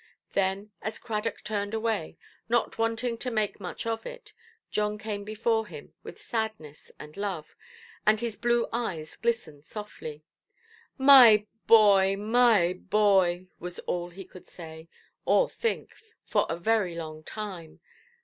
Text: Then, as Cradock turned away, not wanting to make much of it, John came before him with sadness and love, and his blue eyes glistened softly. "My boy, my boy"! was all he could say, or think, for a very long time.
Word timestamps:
Then, 0.33 0.71
as 0.81 0.97
Cradock 0.97 1.43
turned 1.43 1.75
away, 1.75 2.17
not 2.49 2.79
wanting 2.79 3.19
to 3.19 3.29
make 3.29 3.59
much 3.59 3.85
of 3.85 4.03
it, 4.03 4.33
John 4.71 4.97
came 4.97 5.23
before 5.23 5.67
him 5.67 5.93
with 6.01 6.19
sadness 6.19 6.91
and 6.97 7.15
love, 7.15 7.55
and 8.03 8.19
his 8.19 8.35
blue 8.35 8.67
eyes 8.73 9.15
glistened 9.15 9.67
softly. 9.67 10.23
"My 10.97 11.45
boy, 11.67 12.15
my 12.17 12.73
boy"! 12.73 13.49
was 13.59 13.77
all 13.85 14.09
he 14.09 14.25
could 14.25 14.47
say, 14.47 14.89
or 15.23 15.47
think, 15.47 15.93
for 16.25 16.47
a 16.49 16.57
very 16.57 16.95
long 16.95 17.21
time. 17.23 17.79